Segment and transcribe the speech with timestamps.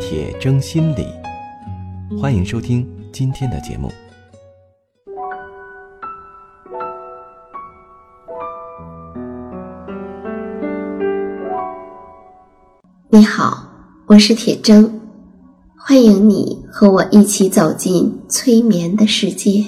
[0.00, 1.06] 铁铮心理”。
[2.20, 3.90] 欢迎收听今天的节目。
[13.08, 13.68] 你好，
[14.06, 14.90] 我是铁铮，
[15.76, 19.64] 欢迎你和我一起走进催眠的世界。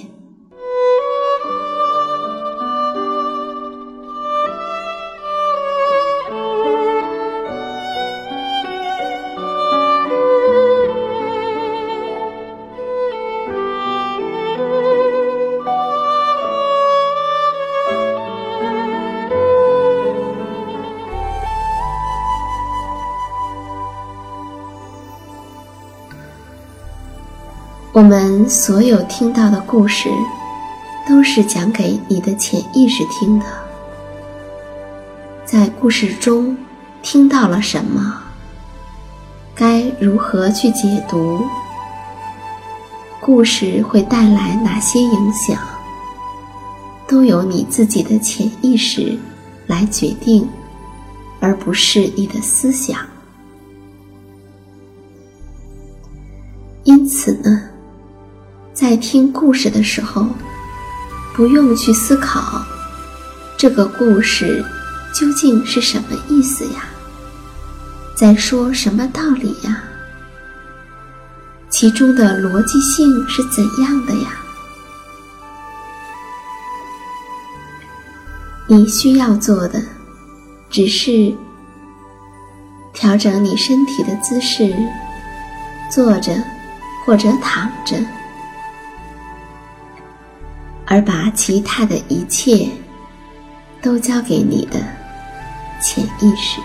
[27.97, 30.11] 我们所有听到的故事，
[31.09, 33.47] 都是讲给你的潜意识听的。
[35.47, 36.55] 在故事中
[37.01, 38.21] 听到了什么？
[39.55, 41.43] 该如何去解读？
[43.19, 45.59] 故事会带来哪些影响？
[47.09, 49.19] 都由你自己的潜意识
[49.66, 50.47] 来决定，
[51.41, 52.99] 而不是你的思想。
[56.85, 57.71] 因此呢？
[58.77, 60.27] 在听故事的时候，
[61.35, 62.63] 不用去思考
[63.57, 64.62] 这个故事
[65.15, 66.84] 究竟是什么意思呀，
[68.15, 69.82] 在说什么道理呀，
[71.71, 74.28] 其中的逻辑性是怎样的呀？
[78.66, 79.82] 你需要做的
[80.69, 81.34] 只是
[82.93, 84.76] 调整你身体的姿势，
[85.91, 86.31] 坐着
[87.06, 87.97] 或者躺着。
[90.86, 92.69] 而把其他的一切
[93.82, 94.78] 都交给你的
[95.82, 96.60] 潜意识。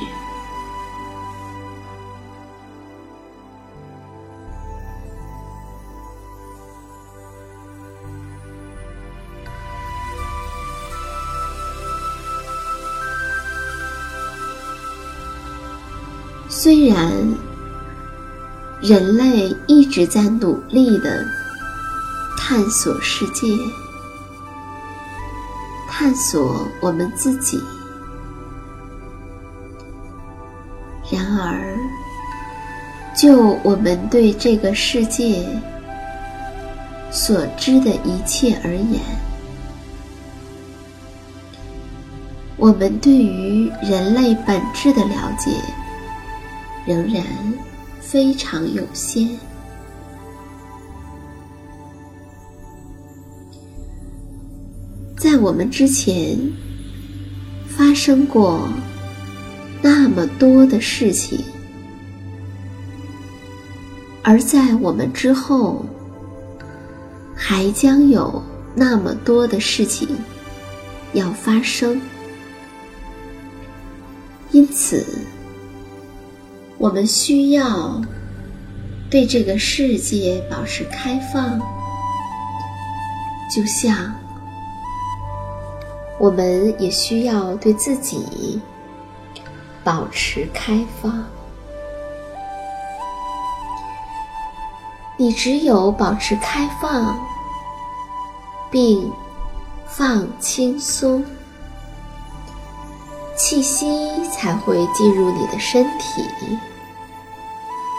[16.47, 17.11] 虽然
[18.81, 21.25] 人类一直在努力的
[22.37, 23.47] 探索世界。
[26.01, 27.59] 探索我们自己。
[31.11, 31.77] 然而，
[33.15, 35.45] 就我们对这个世界
[37.11, 38.99] 所知的一切而言，
[42.57, 45.51] 我们对于人类本质的了解
[46.83, 47.23] 仍然
[47.99, 49.29] 非常有限。
[55.31, 56.37] 在我们之前
[57.65, 58.67] 发生过
[59.81, 61.39] 那么多的事情，
[64.21, 65.85] 而在我们之后
[67.33, 68.43] 还将有
[68.75, 70.05] 那么多的事情
[71.13, 72.01] 要发生，
[74.51, 75.01] 因此
[76.77, 78.01] 我们需要
[79.09, 81.57] 对这个世界保持开放，
[83.49, 84.13] 就像。
[86.21, 88.61] 我们也需要对自己
[89.83, 91.25] 保持开放。
[95.17, 97.19] 你只有保持开放，
[98.69, 99.11] 并
[99.87, 101.25] 放轻松，
[103.35, 106.23] 气息才会进入你的身体，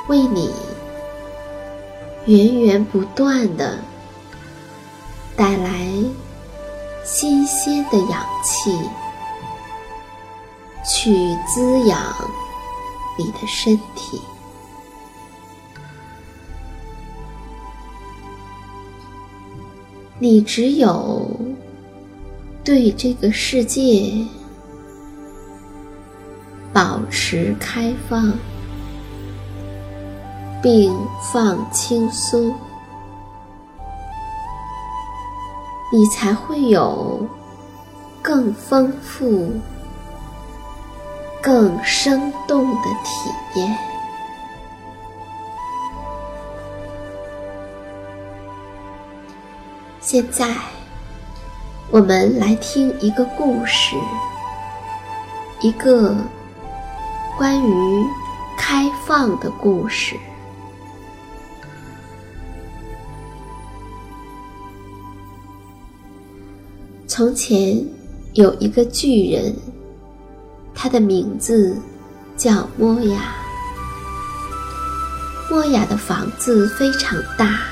[0.07, 0.55] 为你
[2.27, 3.81] 源源不断的
[5.35, 5.93] 带来。
[7.05, 8.71] 新鲜的氧气，
[10.85, 12.01] 去滋养
[13.19, 14.21] 你的身体。
[20.19, 21.29] 你只有
[22.63, 24.15] 对这个世界
[26.73, 28.33] 保持开放，
[30.63, 30.97] 并
[31.33, 32.55] 放轻松。
[35.95, 37.29] 你才会有
[38.23, 39.53] 更丰富
[41.43, 43.77] 更生动的体验。
[50.01, 50.57] 现在
[51.91, 53.95] 我们来听一个故事
[55.61, 56.17] 一个
[57.37, 58.07] 关于
[58.57, 60.17] 开放的故事。
[67.15, 67.79] 从前
[68.33, 69.55] 有一个巨人，
[70.75, 71.77] 他的名字
[72.39, 73.35] 叫莫亚。
[75.51, 77.65] 莫亚的房子非常大，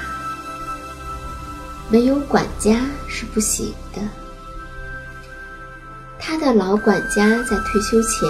[1.89, 4.03] 没有管家是不行的。
[6.19, 8.29] 他的老管家在退休前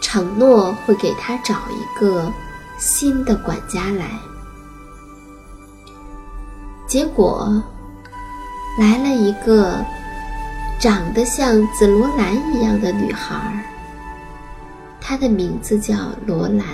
[0.00, 2.32] 承诺会给他找一个
[2.78, 4.20] 新的管家来，
[6.86, 7.60] 结果
[8.78, 9.84] 来了一个
[10.78, 13.64] 长得像紫罗兰一样的女孩，
[15.00, 15.94] 她的名字叫
[16.26, 16.64] 罗兰。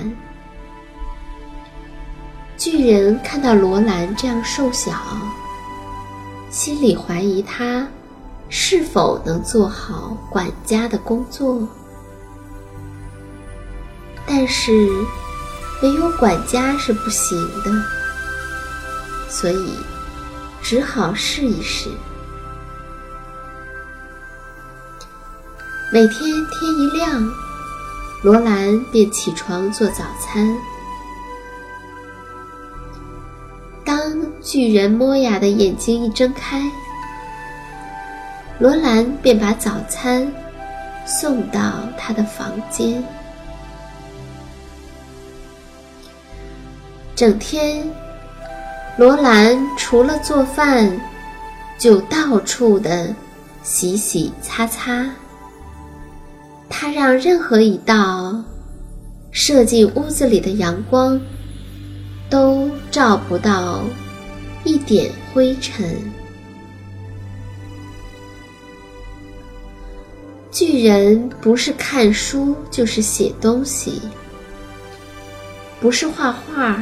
[2.57, 4.93] 巨人看到罗兰这样瘦小，
[6.51, 7.87] 心里怀疑她
[8.49, 11.67] 是否能做好管家的工作。
[14.27, 14.89] 但是
[15.81, 17.71] 没有管家是不行的，
[19.29, 19.75] 所以
[20.63, 21.91] 只好试一试。
[25.93, 27.31] 每天天一亮，
[28.23, 30.57] 罗兰便起床做早餐。
[33.85, 34.01] 当
[34.41, 36.63] 巨人摩雅的眼睛一睁开，
[38.59, 40.33] 罗兰便把早餐
[41.05, 43.05] 送到他的房间。
[47.15, 47.87] 整天，
[48.97, 51.01] 罗兰除了做饭，
[51.79, 53.15] 就到处的
[53.63, 55.09] 洗洗擦擦。
[56.69, 58.43] 他让任何一道
[59.31, 61.21] 射进屋子里的阳光
[62.29, 63.83] 都照不到。
[64.65, 65.85] 一点灰尘。
[70.53, 74.01] 巨人不是看书就是写东西，
[75.81, 76.81] 不是画画，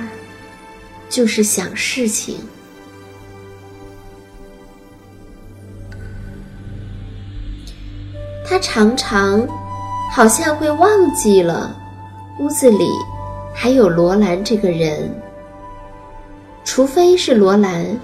[1.11, 2.39] 就是想事情。
[8.49, 9.47] 他常常
[10.13, 11.77] 好像会忘记了
[12.39, 12.89] 屋子里
[13.55, 15.15] 还有罗兰这个人。
[16.65, 17.99] 除非是罗兰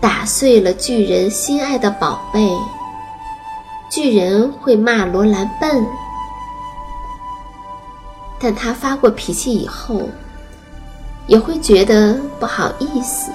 [0.00, 2.48] 打碎了巨人心爱的宝贝，
[3.90, 5.86] 巨人会骂罗兰笨。
[8.40, 10.08] 但他发过脾气以后，
[11.26, 13.30] 也会觉得不好意思。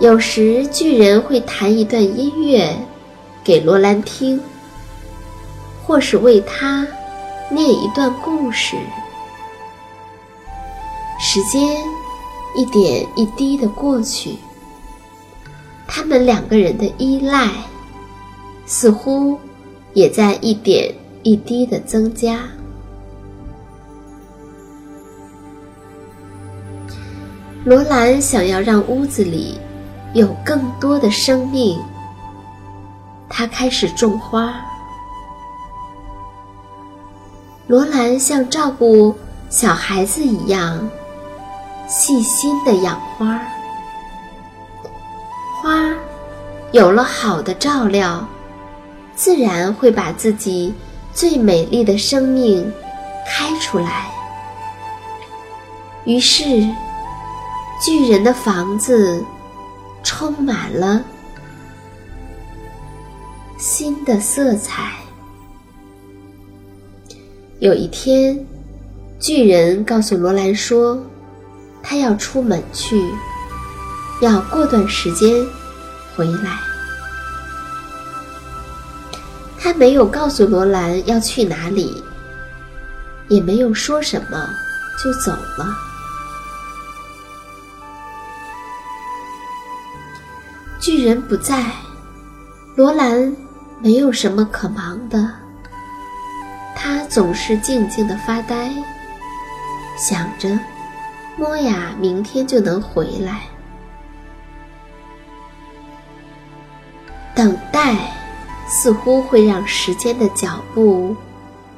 [0.00, 2.76] 有时巨人会弹一段音乐
[3.44, 4.40] 给罗兰听，
[5.84, 6.86] 或是为他
[7.50, 8.76] 念一段故事。
[11.20, 11.76] 时间
[12.56, 14.36] 一点一滴的过去，
[15.86, 17.48] 他们两个人的依赖
[18.66, 19.38] 似乎
[19.92, 20.92] 也在一点
[21.22, 22.40] 一滴的增加。
[27.64, 29.56] 罗兰想要让屋子里
[30.14, 31.80] 有更多的生命，
[33.28, 34.52] 他开始种花。
[37.68, 39.16] 罗兰像照顾
[39.48, 40.88] 小孩子一样。
[41.88, 43.38] 细心的养花，
[45.60, 45.94] 花
[46.70, 48.26] 有了好的照料，
[49.14, 50.72] 自然会把自己
[51.12, 52.72] 最美丽的生命
[53.26, 54.10] 开出来。
[56.04, 56.66] 于是，
[57.84, 59.20] 巨人的房子
[60.04, 61.02] 充满了
[63.58, 64.92] 新的色彩。
[67.58, 68.38] 有一天，
[69.18, 70.96] 巨人告诉罗兰说。
[71.84, 73.10] 他要出门去，
[74.20, 75.44] 要过段时间
[76.14, 76.56] 回来。
[79.58, 82.00] 他没有告诉罗兰要去哪里，
[83.26, 84.48] 也没有说什么，
[85.02, 85.76] 就走了。
[90.94, 91.72] 巨人不在，
[92.76, 93.34] 罗兰
[93.80, 95.26] 没有什么可忙的，
[96.76, 98.70] 他总是静静的发呆，
[99.96, 100.50] 想着。
[101.38, 103.40] 莫雅明天就能回来。
[107.34, 107.96] 等待
[108.68, 111.16] 似乎会让时间的脚步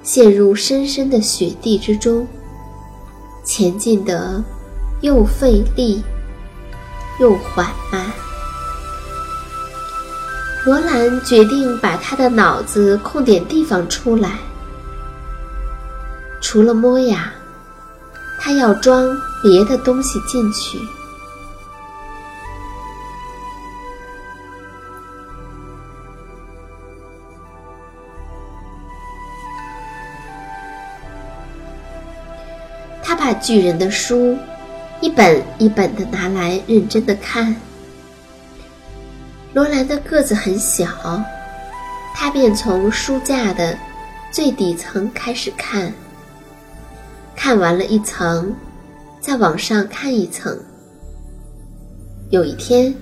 [0.02, 2.26] 陷入深深的雪地之中，
[3.44, 4.42] 前进的
[5.02, 6.02] 又费力
[7.20, 8.04] 又缓慢。
[10.64, 14.38] 罗兰决定把他的脑子空点地方出来，
[16.40, 17.32] 除了莫雅，
[18.40, 19.16] 他要装。
[19.44, 20.78] 别的东西进去。
[33.02, 34.38] 他把巨人的书
[35.02, 37.54] 一本一本的拿来认真的看。
[39.54, 40.88] 罗兰的个子很小，
[42.12, 43.78] 他便从书架的
[44.32, 45.92] 最底层开始看，
[47.36, 48.52] 看完了一层，
[49.20, 50.58] 再往上看一层。
[52.30, 52.92] 有一天，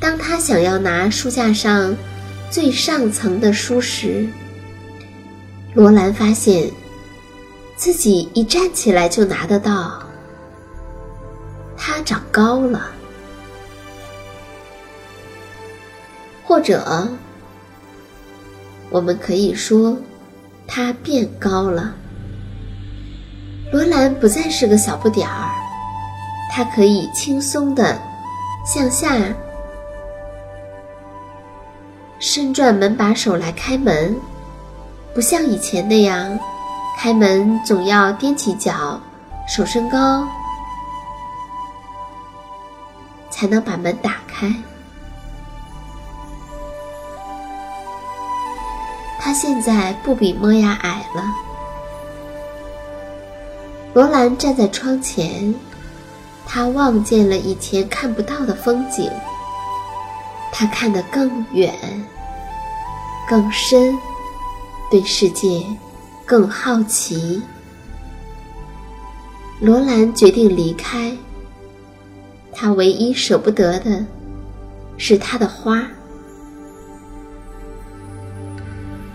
[0.00, 1.94] 当他想要拿书架上
[2.50, 4.26] 最上层的书时，
[5.74, 6.70] 罗兰发现。
[7.76, 10.02] 自己一站起来就拿得到，
[11.76, 12.90] 他长高了，
[16.58, 17.06] 或者
[18.90, 19.96] 我们可以说
[20.66, 21.94] 他变高了。
[23.72, 25.48] 罗兰不再是个小不点儿，
[26.50, 27.96] 他可以轻松的
[28.66, 29.16] 向下
[32.18, 34.16] 伸转门把手来开门，
[35.14, 36.36] 不像以前那样。
[36.98, 39.00] 开门总要踮起脚，
[39.46, 40.26] 手伸高，
[43.30, 44.52] 才能把门打开。
[49.28, 51.22] 他现在不比莫亚矮了。
[53.92, 55.54] 罗兰站在窗前，
[56.46, 59.10] 他望见了以前看不到的风景。
[60.50, 61.74] 他看得更远、
[63.28, 63.94] 更深，
[64.90, 65.62] 对世界。
[66.24, 67.42] 更好奇，
[69.60, 71.14] 罗兰决定离开。
[72.50, 74.02] 他唯一舍不得的
[74.96, 75.86] 是他的花，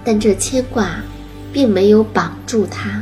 [0.03, 0.89] 但这牵挂
[1.51, 3.01] 并没有绑住他。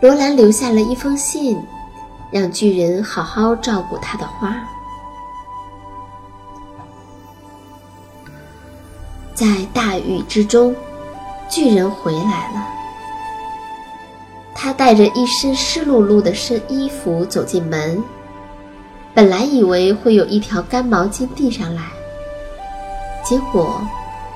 [0.00, 1.60] 罗兰留下了一封信，
[2.32, 4.54] 让巨人好好照顾他的花。
[9.34, 10.74] 在大雨之中。
[11.50, 12.68] 巨人回来了，
[14.54, 18.04] 他带着一身湿漉漉的身衣服走进门。
[19.14, 21.84] 本来以为会有一条干毛巾递上来，
[23.24, 23.80] 结果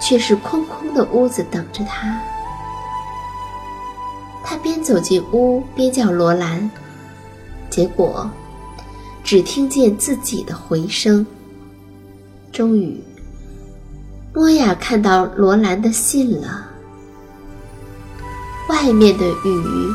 [0.02, 2.20] 却是空空的屋子等着他。
[4.44, 6.68] 他边走进屋边叫罗兰，
[7.70, 8.28] 结果
[9.22, 11.24] 只听见自己的回声。
[12.50, 13.00] 终于，
[14.34, 16.66] 诺亚看到罗兰的信了。
[18.68, 19.92] 外面的雨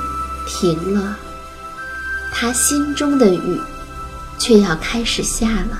[0.47, 1.17] 停了，
[2.31, 3.61] 他心中的雨
[4.39, 5.77] 却要开始下了。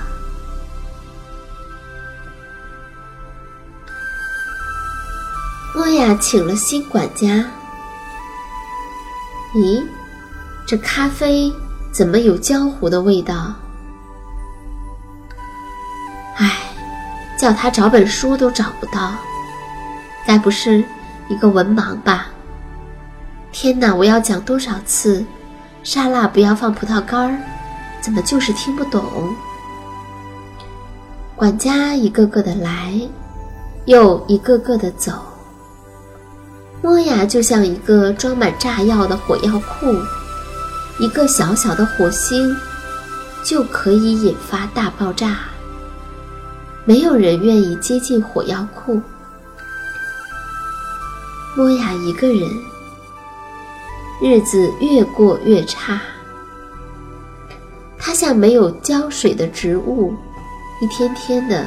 [6.08, 7.44] 他请了新管家。
[9.54, 9.84] 咦，
[10.66, 11.52] 这咖啡
[11.92, 13.52] 怎么有焦糊的味道？
[16.36, 16.50] 唉，
[17.36, 19.16] 叫他找本书都找不到，
[20.26, 20.82] 该不是
[21.28, 22.28] 一个文盲吧？
[23.52, 23.94] 天哪！
[23.94, 25.22] 我要讲多少次，
[25.82, 27.38] 沙拉不要放葡萄干儿，
[28.00, 29.04] 怎么就是听不懂？
[31.36, 32.98] 管家一个个的来，
[33.84, 35.12] 又一个个的走。
[36.80, 39.94] 莫雅就像一个装满炸药的火药库，
[41.00, 42.56] 一个小小的火星
[43.42, 45.38] 就可以引发大爆炸。
[46.84, 49.00] 没有人愿意接近火药库。
[51.56, 52.48] 莫雅一个人。
[54.20, 56.00] 日子越过越差，
[57.96, 60.12] 它像没有浇水的植物，
[60.82, 61.64] 一天天的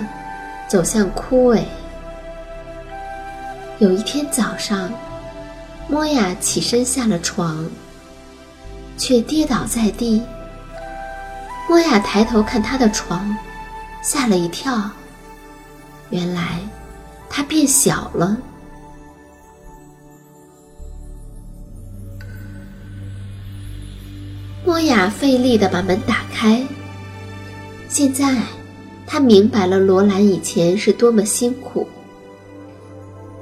[0.69, 1.61] 走向枯萎。
[3.81, 4.93] 有一天早上，
[5.87, 7.67] 莫雅起身下了床，
[8.95, 10.21] 却跌倒在地。
[11.67, 13.35] 莫雅抬头看他的床，
[14.03, 14.87] 吓了一跳，
[16.11, 16.59] 原来
[17.27, 18.37] 他变小了。
[24.63, 26.63] 诺亚费力地把门打开。
[27.89, 28.43] 现在，
[29.07, 31.87] 他明白了罗兰以前是多么辛苦。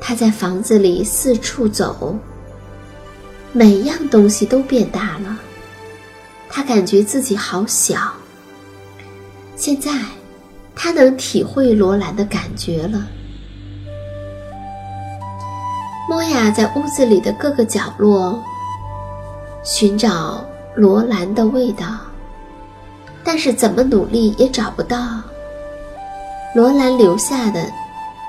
[0.10, 2.18] 他在房子里四处走，
[3.52, 5.38] 每样东西都变大了。
[6.50, 8.12] 他感觉自己好小。
[9.56, 9.92] 现在，
[10.76, 13.08] 他能体会罗兰的感觉了。
[16.10, 18.44] 莫亚在屋子里的各个角落
[19.64, 20.44] 寻找。
[20.76, 21.86] 罗兰的味道，
[23.24, 25.22] 但是怎么努力也找不到。
[26.56, 27.64] 罗兰留下的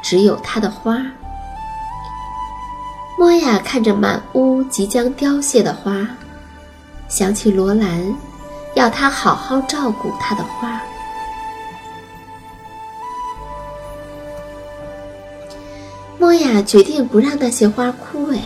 [0.02, 1.02] 只有他的花。
[3.20, 6.08] 莫雅看着满屋即将凋谢的花，
[7.06, 8.16] 想起罗兰
[8.74, 10.80] 要他好好照顾他的花。
[16.18, 18.38] 莫雅决定不让那些花枯萎，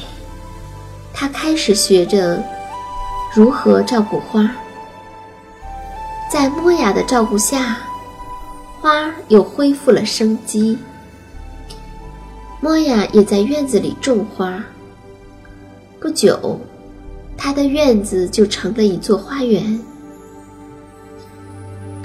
[1.13, 2.43] 她开始学着
[3.33, 4.51] 如何照顾花。
[6.29, 7.77] 在莫雅的照顾下，
[8.81, 10.77] 花又恢复了生机。
[12.65, 14.59] 莫雅也在院子里种花。
[16.01, 16.59] 不久，
[17.37, 19.79] 他的院子就成了一座花园。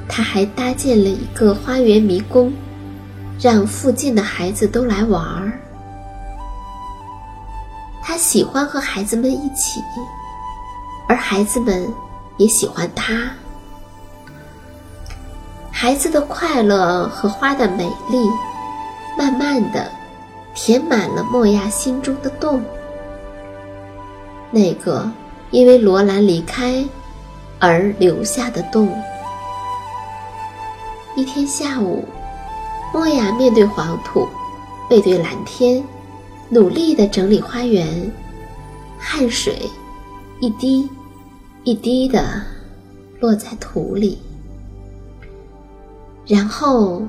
[0.05, 2.51] 他还搭建了一个花园迷宫。
[3.39, 5.57] 让附近的孩子都来玩儿。
[8.01, 9.81] 他喜欢和孩子们一起，
[11.07, 11.87] 而孩子们
[12.35, 13.31] 也喜欢他。
[15.71, 18.17] 孩子的快乐和花的美丽，
[19.17, 19.89] 慢慢的
[20.61, 22.61] 填满了莫亚心中的洞。
[24.51, 25.09] 那个
[25.51, 26.83] 因为罗兰离开
[27.59, 28.93] 而留下的洞。
[31.15, 32.03] 一天下午。
[32.91, 34.27] 莫雅面对黄土，
[34.89, 35.81] 背对蓝天，
[36.49, 38.11] 努力地整理花园，
[38.97, 39.61] 汗水
[40.39, 40.89] 一滴
[41.63, 42.41] 一滴地
[43.19, 44.17] 落在土里。
[46.25, 47.03] 然后，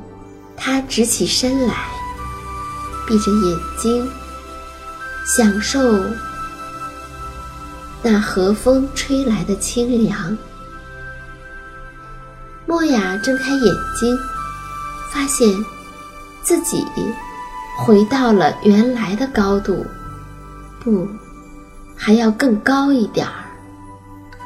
[0.54, 1.88] 他直起身来，
[3.10, 4.08] 闭着眼睛，
[5.26, 5.80] 享受
[8.00, 10.38] 那和风吹来的清凉。
[12.66, 14.16] 莫雅睁开眼睛。
[15.12, 15.48] 发现
[16.40, 16.86] 自己
[17.76, 19.84] 回到了原来的高度，
[20.78, 21.08] 不，
[21.96, 23.32] 还要更高一点儿。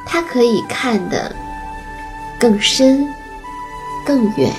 [0.07, 1.31] 他可以看得
[2.39, 3.07] 更深、
[4.07, 4.51] 更远。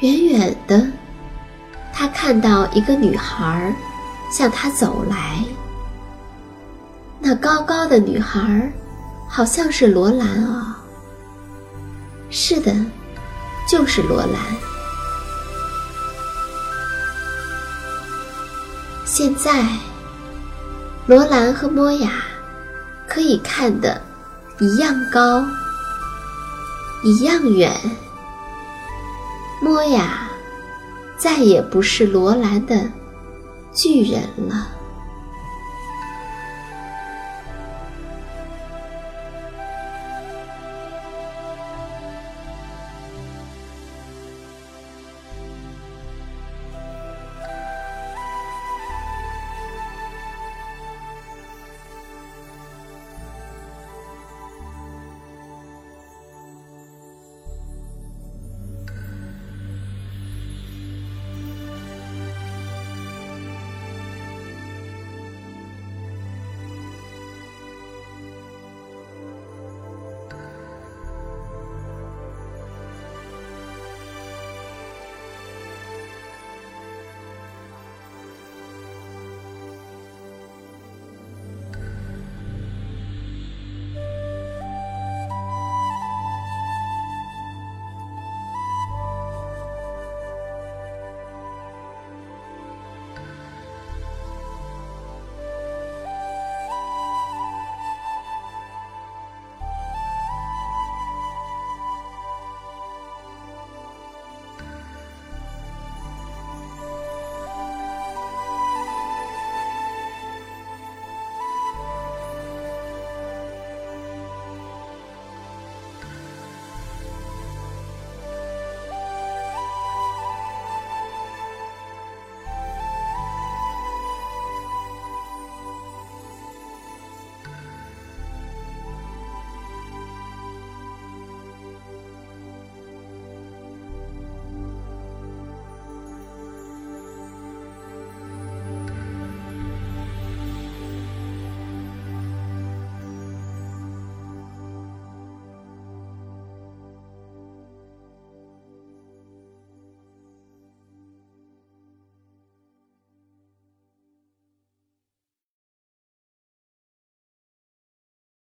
[0.00, 0.86] 远远的，
[1.92, 3.74] 他看到一个女孩
[4.30, 5.44] 向他走来。
[7.20, 8.72] 那高高的女孩
[9.28, 10.78] 好像是罗兰啊。
[12.30, 12.72] 是的，
[13.68, 14.34] 就是罗兰。
[19.04, 19.66] 现在，
[21.06, 22.22] 罗兰和莫雅
[23.08, 24.00] 可以看得
[24.60, 25.44] 一样高，
[27.02, 27.74] 一样远。
[29.68, 30.26] 莫雅
[31.18, 32.90] 再也不是罗兰的
[33.70, 34.77] 巨人了。